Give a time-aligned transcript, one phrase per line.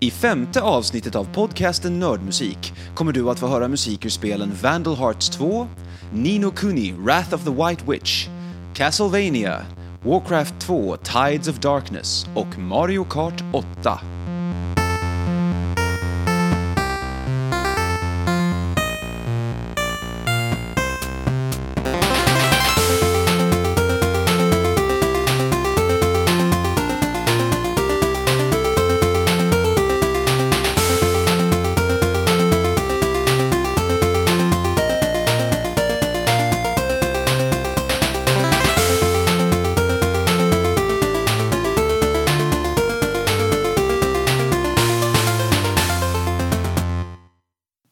[0.00, 4.96] I femte avsnittet av podcasten Nördmusik kommer du att få höra musik ur spelen Vandal
[4.96, 5.68] Hearts 2,
[6.12, 8.28] Nino Kuni Wrath of the White Witch,
[8.74, 9.66] Castlevania,
[10.02, 14.00] Warcraft 2 Tides of Darkness och Mario Kart 8.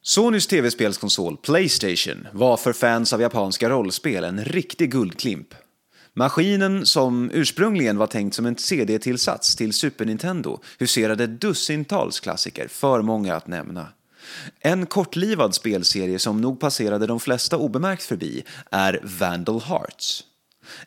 [0.07, 5.47] Sonys tv-spelskonsol Playstation var för fans av japanska rollspel en riktig guldklimp.
[6.13, 13.01] Maskinen, som ursprungligen var tänkt som en CD-tillsats till Super Nintendo, huserade dussintals klassiker, för
[13.01, 13.87] många att nämna.
[14.59, 20.23] En kortlivad spelserie som nog passerade de flesta obemärkt förbi är Vandal Hearts.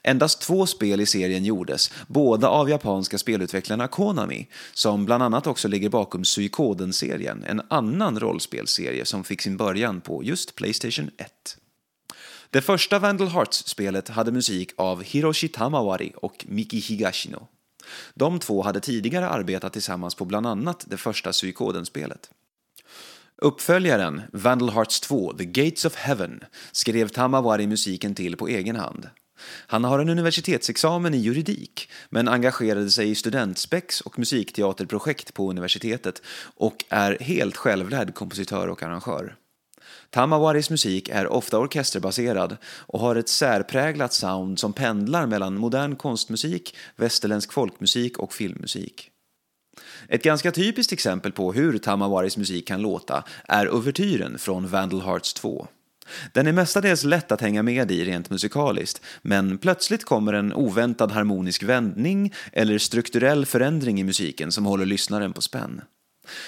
[0.02, 5.68] Endast två spel i serien gjordes, båda av japanska spelutvecklarna Konami, som bland annat också
[5.68, 11.56] ligger bakom Suikoden-serien, en annan rollspelserie som fick sin början på just Playstation 1.
[12.50, 17.48] Det första Vandal Hearts-spelet hade musik av Hiroshi Tamawari och Miki Higashino.
[18.14, 22.30] De två hade tidigare arbetat tillsammans på bland annat det första Suikoden-spelet.
[23.36, 26.40] Uppföljaren, Vandal Hearts 2, The Gates of Heaven,
[26.72, 29.08] skrev Tamawari musiken till på egen hand.
[29.66, 36.22] Han har en universitetsexamen i juridik, men engagerade sig i studentspex och musikteaterprojekt på universitetet
[36.56, 39.36] och är helt självlärd kompositör och arrangör.
[40.10, 46.76] Tamawaris musik är ofta orkesterbaserad och har ett särpräglat sound som pendlar mellan modern konstmusik,
[46.96, 49.10] västerländsk folkmusik och filmmusik.
[50.08, 55.34] Ett ganska typiskt exempel på hur Tamawaris musik kan låta är uvertyren från Vandal Hearts
[55.34, 55.66] 2.
[56.32, 61.12] Den är mestadels lätt att hänga med i rent musikaliskt, men plötsligt kommer en oväntad
[61.12, 65.82] harmonisk vändning eller strukturell förändring i musiken som håller lyssnaren på spänn.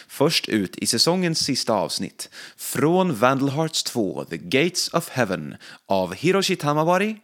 [0.08, 5.54] Först ut i säsongens sista avsnitt, från Vandal Hearts 2, The Gates of Heaven
[5.88, 7.16] av Hiroshi Tamawari,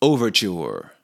[0.00, 0.99] Overture.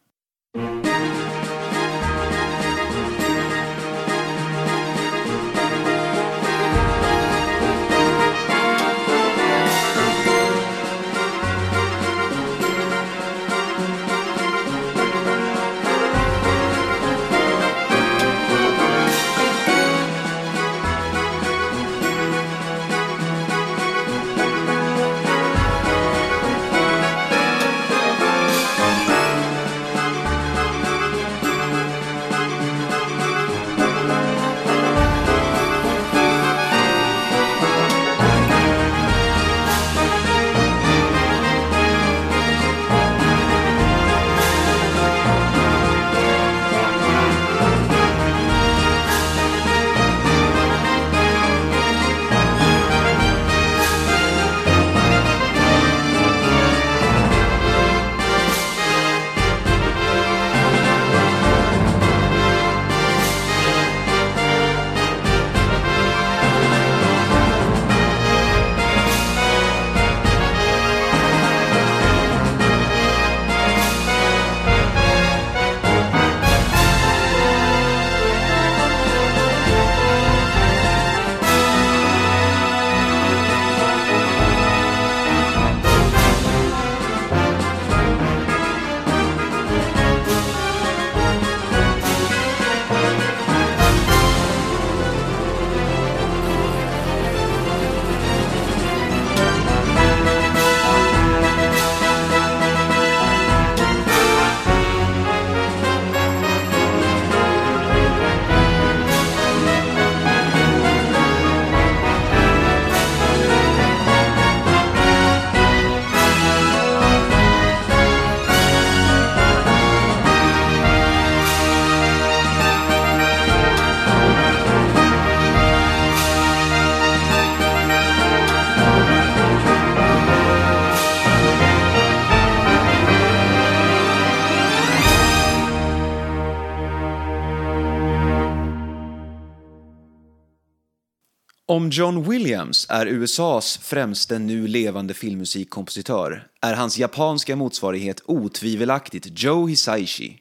[141.76, 149.66] Om John Williams är USAs främste nu levande filmmusikkompositör är hans japanska motsvarighet otvivelaktigt Joe
[149.66, 150.38] Hisaishi.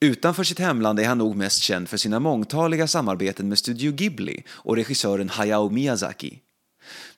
[0.00, 4.42] Utanför sitt hemland är han nog mest känd för sina mångtaliga samarbeten med Studio Ghibli
[4.48, 6.38] och regissören Hayao Miyazaki.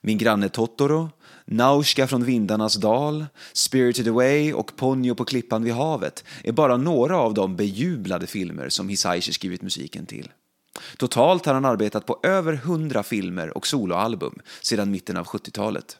[0.01, 1.09] Min granne Totoro,
[1.45, 7.17] Naushka från vindarnas dal, Spirited Away och Ponyo på klippan vid havet är bara några
[7.17, 10.29] av de bejublade filmer som Hisaishi skrivit musiken till.
[10.97, 15.97] Totalt har han arbetat på över 100 filmer och soloalbum sedan mitten av 70-talet.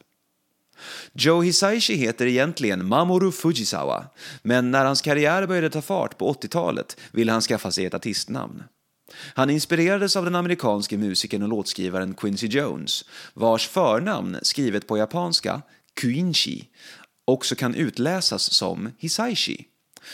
[1.12, 4.04] Joe Hisaishi heter egentligen Mamoru Fujisawa,
[4.42, 8.62] men när hans karriär började ta fart på 80-talet ville han skaffa sig ett artistnamn.
[9.34, 13.04] Han inspirerades av den amerikanske musikern och låtskrivaren Quincy Jones,
[13.34, 15.62] vars förnamn, skrivet på japanska,
[16.00, 16.68] Kuinchi,
[17.24, 19.66] också kan utläsas som Hisaishi.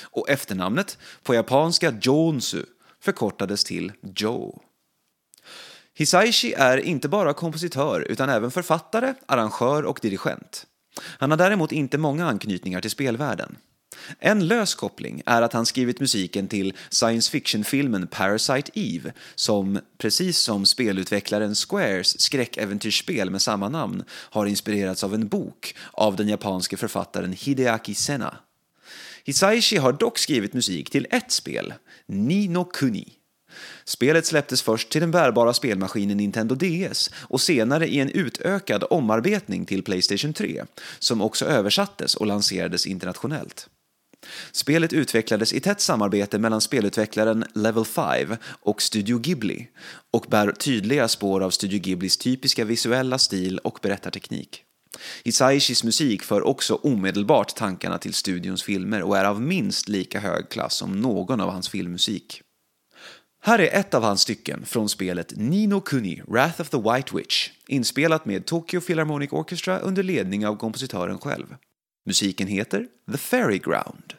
[0.03, 2.65] Och efternamnet, på japanska Jonsu,
[3.01, 4.63] förkortades till Joe.
[5.99, 10.67] Hisaishi är inte bara kompositör utan även författare, arrangör och dirigent.
[11.01, 13.57] Han har däremot inte många anknytningar till spelvärlden.
[14.19, 20.39] En lös koppling är att han skrivit musiken till science fiction-filmen Parasite Eve som, precis
[20.39, 26.77] som spelutvecklaren Squares skräckäventyrsspel med samma namn, har inspirerats av en bok av den japanske
[26.77, 28.37] författaren Hideaki Sena.
[29.25, 31.75] Hisaishi har dock skrivit musik till ett spel,
[32.07, 33.13] Ni no Kuni.
[33.89, 39.67] Spelet släpptes först till den bärbara spelmaskinen Nintendo DS och senare i en utökad omarbetning
[39.67, 40.65] till Playstation 3,
[40.99, 43.69] som också översattes och lanserades internationellt.
[44.53, 49.69] Spelet utvecklades i tätt samarbete mellan spelutvecklaren Level 5 och Studio Ghibli
[50.13, 54.63] och bär tydliga spår av Studio Ghiblis typiska visuella stil och berättarteknik.
[55.25, 60.49] Hisaishis musik för också omedelbart tankarna till studions filmer och är av minst lika hög
[60.49, 62.43] klass som någon av hans filmmusik.
[63.47, 67.51] Här är ett av hans stycken från spelet Nino Kuni, Wrath of the White Witch,
[67.67, 71.57] inspelat med Tokyo Philharmonic Orchestra under ledning av kompositören själv.
[72.07, 74.16] Musiken heter The Fairy Ground.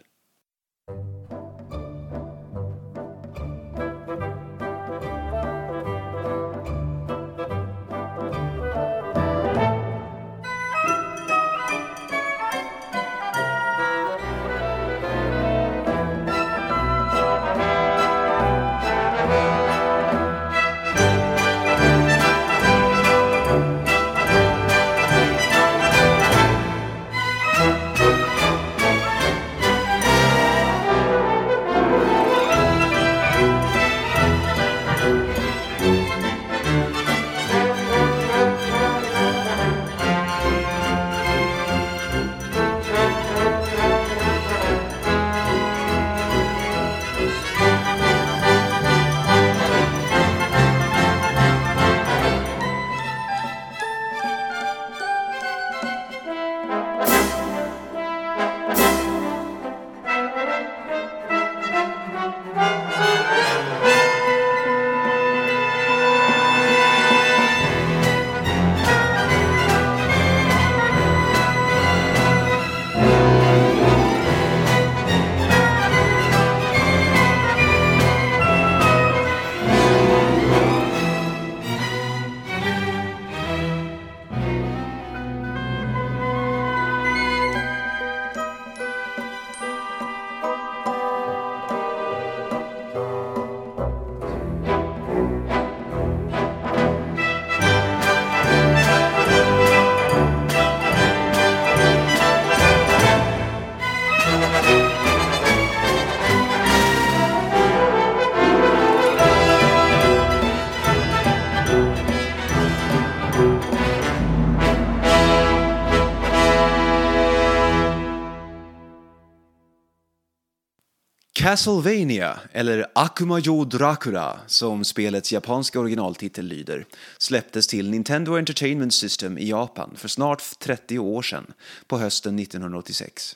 [121.38, 126.86] Castlevania, eller Akumajo Dracula som spelets japanska originaltitel lyder,
[127.18, 131.54] släpptes till Nintendo Entertainment System i Japan för snart 30 år sedan,
[131.88, 133.36] på hösten 1986.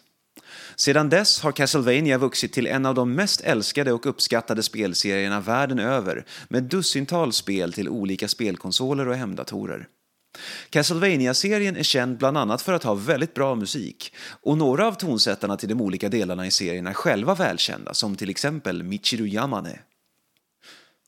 [0.76, 5.80] Sedan dess har Castlevania vuxit till en av de mest älskade och uppskattade spelserierna världen
[5.80, 9.88] över med dussintals spel till olika spelkonsoler och hemdatorer.
[10.70, 15.58] Castlevania-serien är känd bland annat för att ha väldigt bra musik och några av tonsättarna
[15.58, 19.80] till de olika delarna i serien är själva välkända som till exempel Michiru Yamane.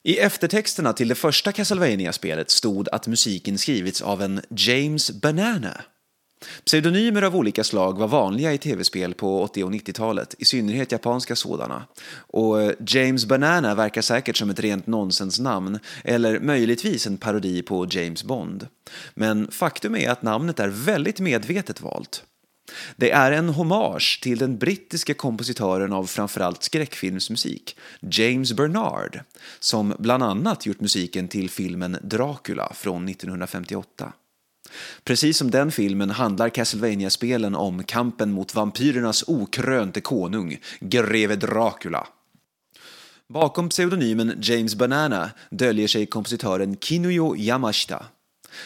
[0.03, 5.83] I eftertexterna till det första Castlevania-spelet stod att musiken skrivits av en James Banana
[6.65, 11.35] Pseudonymer av olika slag var vanliga i tv-spel på 80 och 90-talet, i synnerhet japanska
[11.35, 11.83] sådana.
[12.15, 17.87] Och eh, James Banana verkar säkert som ett rent nonsensnamn, eller möjligtvis en parodi på
[17.89, 18.67] James Bond.
[19.13, 22.23] Men faktum är att namnet är väldigt medvetet valt.
[22.95, 29.19] Det är en hommage till den brittiska kompositören av framförallt skräckfilmsmusik, James Bernard,
[29.59, 34.13] som bland annat gjort musiken till filmen Dracula från 1958.
[35.03, 42.07] Precis som den filmen handlar Castlevania-spelen om kampen mot vampyrernas okrönte konung, greve Dracula.
[43.29, 48.05] Bakom pseudonymen James Banana döljer sig kompositören Kinuyo Yamashita.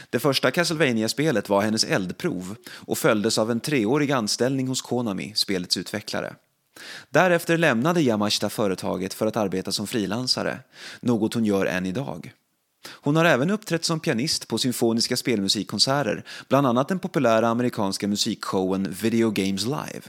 [0.10, 5.78] Det första Castlevania-spelet var hennes eldprov och följdes av en treårig anställning hos Konami, spelets
[5.78, 6.36] utvecklare.
[7.10, 10.60] Därefter lämnade Yamashita företaget för att arbeta som frilansare,
[11.00, 12.34] något hon gör än idag.
[12.90, 18.96] Hon har även uppträtt som pianist på symfoniska spelmusikkonserter, bland annat den populära amerikanska musikshowen
[19.02, 20.02] Video Games Live.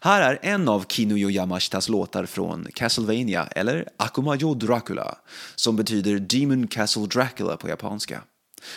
[0.00, 5.18] Här är en av Kinuyo Yamashitas låtar från Castlevania, eller Akumajo Dracula,
[5.54, 8.22] som betyder Demon Castle Dracula på japanska.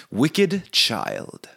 [0.10, 1.48] Wicked Child.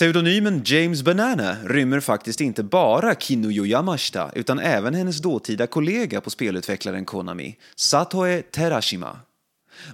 [0.00, 6.30] Pseudonymen James Banana rymmer faktiskt inte bara Kinuyo Yamashita utan även hennes dåtida kollega på
[6.30, 9.18] spelutvecklaren Konami, Satoe Terashima.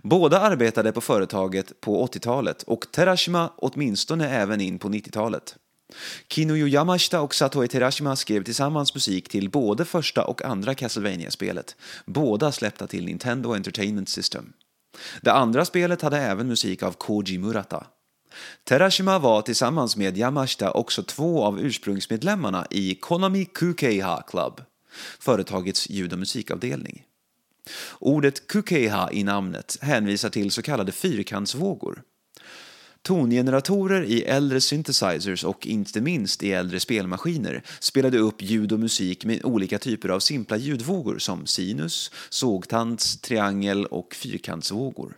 [0.03, 5.57] Båda arbetade på företaget på 80-talet och Terashima åtminstone även in på 90-talet.
[6.29, 12.53] Kinuyo Yamashita och Satoe Terashima skrev tillsammans musik till både första och andra Castlevania-spelet, båda
[12.53, 14.53] släppta till Nintendo Entertainment System.
[15.23, 17.87] Det andra spelet hade även musik av Koji Murata.
[18.65, 24.61] Terashima var tillsammans med Yamashita också två av ursprungsmedlemmarna i Konami Kukeiha Club,
[25.19, 27.03] företagets ljud och musikavdelning.
[27.99, 32.03] Ordet kukeiha i namnet hänvisar till så kallade fyrkantsvågor.
[33.03, 39.25] Tongeneratorer i äldre synthesizers och inte minst i äldre spelmaskiner spelade upp ljud och musik
[39.25, 45.17] med olika typer av simpla ljudvågor som sinus, sågtands, triangel och fyrkantsvågor.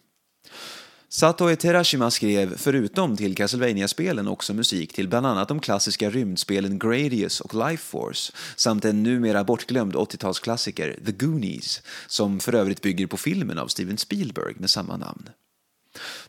[1.11, 7.41] Satoe Terashima skrev, förutom till Castlevania-spelen, också musik till bland annat de klassiska rymdspelen Gradius
[7.41, 13.17] och Life Force samt en numera bortglömd 80-talsklassiker, The Goonies, som för övrigt bygger på
[13.17, 15.31] filmen av Steven Spielberg med samma namn.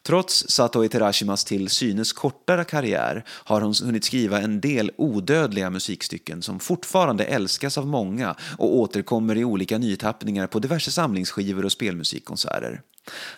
[0.01, 6.41] Trots Satoi Terashimas till synes kortare karriär har hon hunnit skriva en del odödliga musikstycken
[6.41, 12.81] som fortfarande älskas av många och återkommer i olika nytappningar på diverse samlingsskivor och spelmusikkonserter.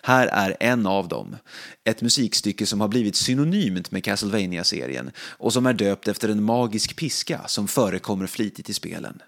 [0.02, 1.36] Här är en av dem,
[1.84, 6.96] ett musikstycke som har blivit synonymt med Castlevania-serien och som är döpt efter en magisk
[6.96, 9.22] piska som förekommer flitigt i spelen.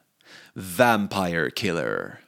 [0.54, 2.18] Vampire Killer.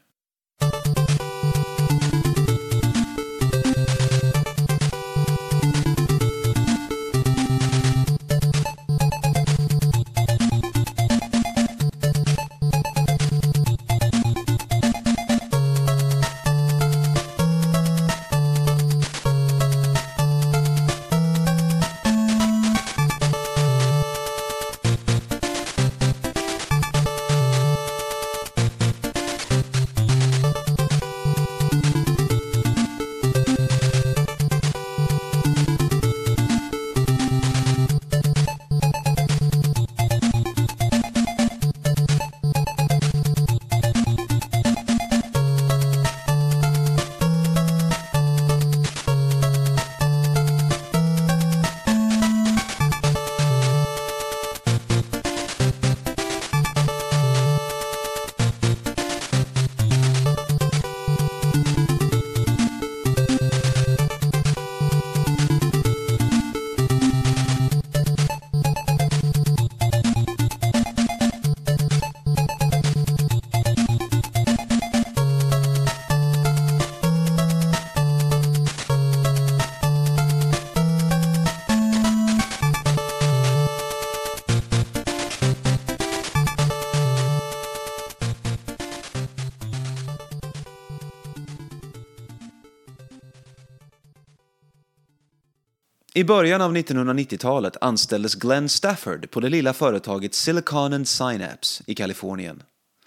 [96.17, 101.95] I början av 1990-talet anställdes Glenn Stafford på det lilla företaget Silicon and Synapse i
[101.95, 102.63] Kalifornien.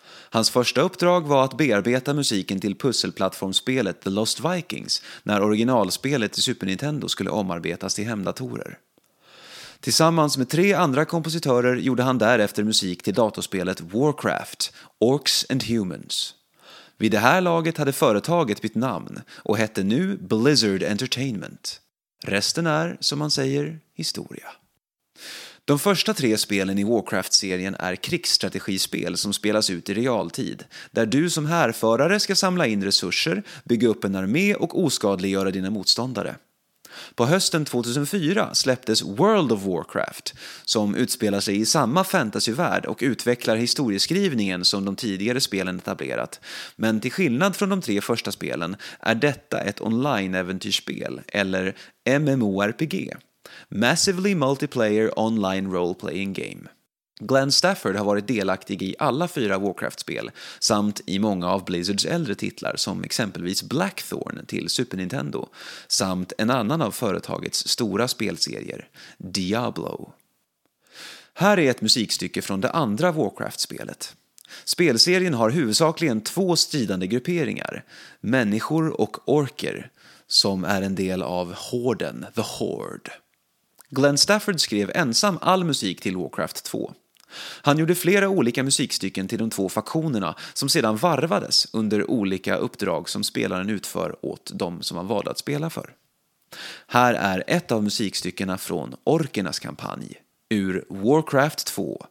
[0.08, 6.44] Hans första uppdrag var att bearbeta musiken till pusselplattformsspelet The Lost Vikings när originalspelet till
[6.44, 8.78] Super Nintendo skulle omarbetas till hemdatorer.
[9.80, 16.36] Tillsammans med tre andra kompositörer gjorde han därefter musik till datorspelet Warcraft, Orcs and Humans.
[16.98, 21.82] Vid det här laget hade företaget bytt namn och hette nu Blizzard Entertainment.
[22.24, 24.48] Resten är, som man säger, historia.
[25.66, 31.30] De första tre spelen i Warcraft-serien är krigsstrategispel som spelas ut i realtid, där du
[31.30, 36.36] som härförare ska samla in resurser, bygga upp en armé och oskadliggöra dina motståndare.
[37.16, 40.34] På hösten 2004 släpptes World of Warcraft,
[40.66, 46.40] som utspelar sig i samma fantasyvärld och utvecklar historieskrivningen som de tidigare spelen etablerat.
[46.76, 51.76] Men till skillnad från de tre första spelen är detta ett online-äventyrsspel, eller
[52.20, 53.14] MMORPG.
[53.70, 56.79] Massively Multiplayer Online Role Playing Game.
[57.20, 62.36] Glenn Stafford har varit delaktig i alla fyra Warcraft-spel samt i många av Blizzards äldre
[62.36, 65.50] titlar som exempelvis Blackthorn till Super Nintendo
[65.88, 70.14] samt en annan av företagets stora spelserier, Diablo.
[71.34, 74.16] Här är ett musikstycke från det andra Warcraft-spelet.
[74.66, 77.84] Spelserien har huvudsakligen två stridande grupperingar,
[78.22, 79.92] människor och orker,
[80.28, 83.12] som är en del av Horden, The Horde.
[83.90, 86.94] Glenn Stafford skrev ensam all musik till Warcraft 2.
[87.62, 93.10] Han gjorde flera olika musikstycken till de två faktionerna som sedan varvades under olika uppdrag
[93.10, 95.94] som spelaren utför åt de som han valde att spela för.
[96.88, 102.06] Här är ett av musikstyckena från Orkernas kampanj ur Warcraft 2,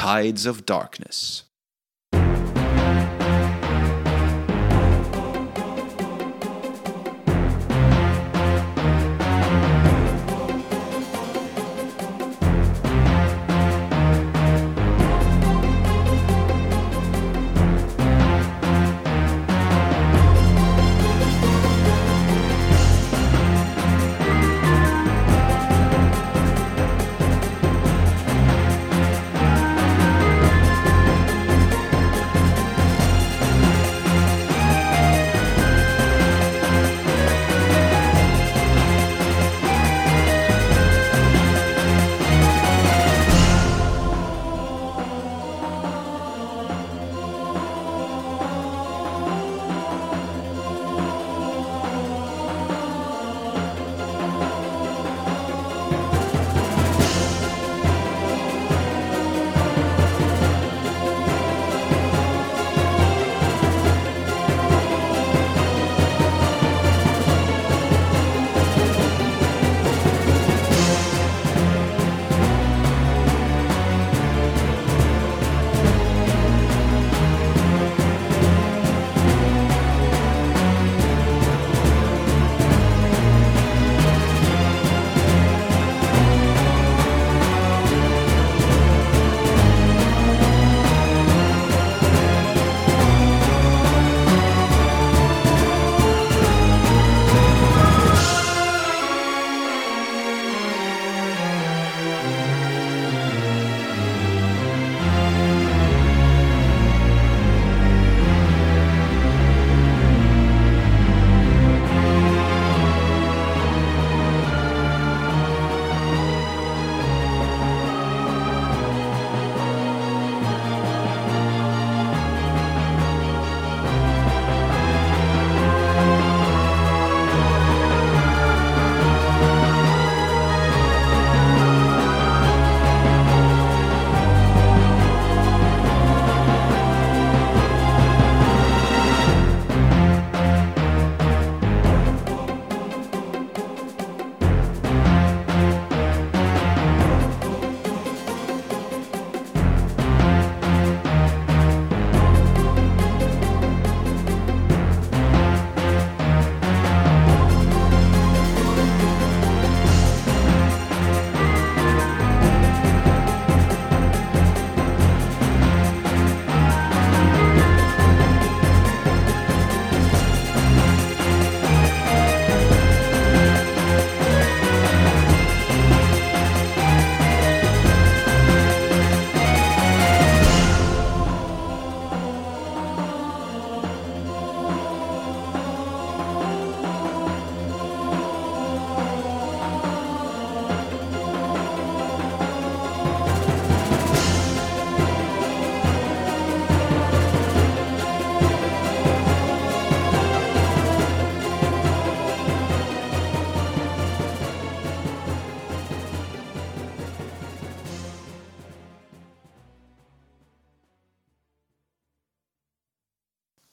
[0.00, 1.44] Tides of Darkness.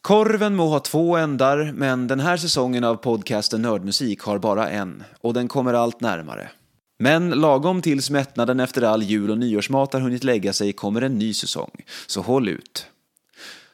[0.06, 5.04] Korven må ha två ändar, men den här säsongen av podcasten Nördmusik har bara en,
[5.22, 6.50] och den kommer allt närmare.
[7.00, 11.18] Men lagom tills mättnaden efter all jul och nyårsmat har hunnit lägga sig kommer en
[11.18, 11.72] ny säsong,
[12.08, 12.88] så håll ut.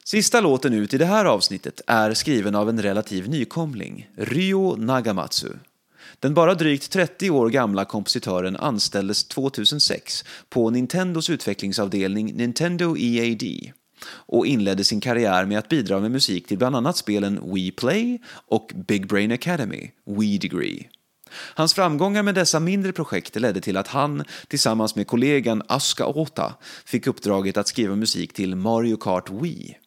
[0.04, 5.50] Sista låten ut i det här avsnittet är skriven av en relativ nykomling, Ryo Nagamatsu.
[6.20, 13.72] Den bara drygt 30 år gamla kompositören anställdes 2006 på Nintendos utvecklingsavdelning Nintendo EAD
[14.08, 18.20] och inledde sin karriär med att bidra med musik till bland annat spelen We Play
[18.48, 20.88] och Big Brain Academy, We Degree.
[21.34, 26.54] Hans framgångar med dessa mindre projekt ledde till att han tillsammans med kollegan Asuka Ota
[26.86, 29.78] fick uppdraget att skriva musik till Mario Kart Wii.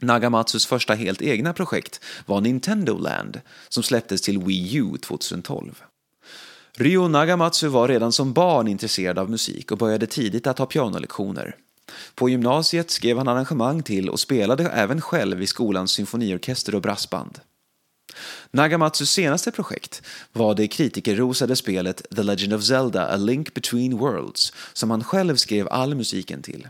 [0.00, 5.82] Nagamatsus första helt egna projekt var Nintendo Land som släpptes till Wii U 2012.
[6.76, 11.56] Ryo Nagamatsu var redan som barn intresserad av musik och började tidigt att ha pianolektioner.
[12.14, 17.38] På gymnasiet skrev han arrangemang till och spelade även själv i skolans symfoniorkester och brassband.
[18.50, 20.02] Nagamatsus senaste projekt
[20.32, 25.36] var det kritikerrosade spelet The Legend of Zelda A Link Between Worlds som han själv
[25.36, 26.68] skrev all musiken till.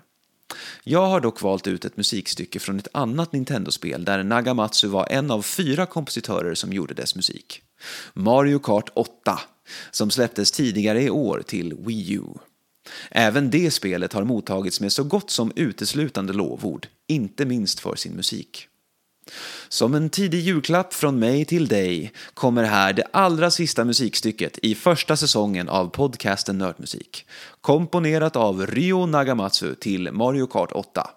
[0.84, 5.30] Jag har dock valt ut ett musikstycke från ett annat Nintendo-spel där Nagamatsu var en
[5.30, 7.62] av fyra kompositörer som gjorde dess musik.
[8.14, 9.40] Mario Kart 8,
[9.90, 12.22] som släpptes tidigare i år till Wii U.
[13.10, 18.12] Även det spelet har mottagits med så gott som uteslutande lovord, inte minst för sin
[18.12, 18.68] musik.
[19.68, 24.74] Som en tidig julklapp från mig till dig kommer här det allra sista musikstycket i
[24.74, 27.26] första säsongen av podcasten Nördmusik.
[27.60, 31.10] Komponerat av Ryo Nagamatsu till Mario Kart 8.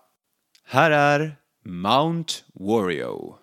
[0.65, 3.35] Här är Mount Wario.